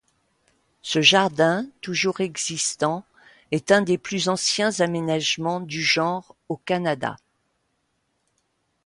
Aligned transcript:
Ce 0.81 0.99
jardin, 1.03 1.67
toujours 1.81 2.21
existant, 2.21 3.05
est 3.51 3.69
un 3.71 3.83
des 3.83 3.99
plus 3.99 4.29
anciens 4.29 4.71
aménagements 4.79 5.59
du 5.59 5.83
genre 5.83 6.35
au 6.49 6.57
Canada. 6.57 7.17